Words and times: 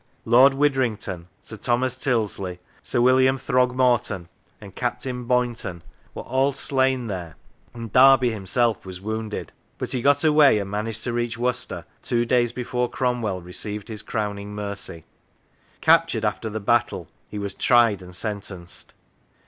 Lord 0.25 0.55
Widdrington, 0.55 1.27
Sir 1.43 1.57
Thomas 1.57 1.95
Tyldesley, 1.95 2.57
Sir 2.81 2.99
William 3.01 3.37
Throgmorton, 3.37 4.29
and 4.59 4.73
Captain 4.73 5.25
Boynton, 5.25 5.83
were 6.15 6.23
all 6.23 6.53
slain 6.53 7.05
there, 7.05 7.35
and 7.71 7.93
Derby 7.93 8.31
himself 8.31 8.83
was 8.83 8.99
wounded, 8.99 9.51
but 9.77 9.91
he 9.91 10.01
got 10.01 10.23
away, 10.23 10.57
and 10.57 10.71
managed 10.71 11.03
to 11.03 11.13
reach 11.13 11.37
Worcester 11.37 11.85
two 12.01 12.25
days 12.25 12.51
before 12.51 12.89
Cromwell 12.89 13.41
received 13.43 13.89
his 13.89 14.01
crowning 14.01 14.55
mercy. 14.55 15.05
Captured 15.81 16.25
after 16.25 16.49
the 16.49 16.59
battle, 16.59 17.07
he 17.29 17.37
was 17.37 17.53
tried 17.53 18.01
and 18.01 18.15
sentenced. 18.15 18.95